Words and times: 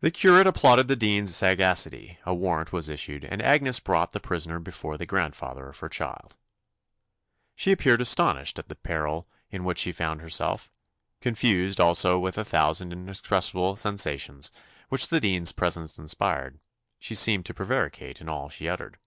The 0.00 0.10
curate 0.10 0.46
applauded 0.46 0.88
the 0.88 0.94
dean's 0.94 1.34
sagacity; 1.34 2.18
a 2.26 2.34
warrant 2.34 2.70
was 2.70 2.90
issued, 2.90 3.24
and 3.24 3.40
Agnes 3.40 3.80
brought 3.80 4.12
prisoner 4.22 4.60
before 4.60 4.98
the 4.98 5.06
grandfather 5.06 5.70
of 5.70 5.78
her 5.78 5.88
child. 5.88 6.36
She 7.54 7.72
appeared 7.72 8.02
astonished 8.02 8.58
at 8.58 8.68
the 8.68 8.74
peril 8.74 9.26
in 9.50 9.64
which 9.64 9.78
she 9.78 9.90
found 9.90 10.20
herself. 10.20 10.70
Confused, 11.22 11.80
also, 11.80 12.18
with 12.18 12.36
a 12.36 12.44
thousand 12.44 12.92
inexpressible 12.92 13.74
sensations 13.76 14.52
which 14.90 15.08
the 15.08 15.18
dean's 15.18 15.52
presence 15.52 15.96
inspired, 15.96 16.58
she 16.98 17.14
seemed 17.14 17.46
to 17.46 17.54
prevaricate 17.54 18.20
in 18.20 18.28
all 18.28 18.50
she 18.50 18.68
uttered. 18.68 18.98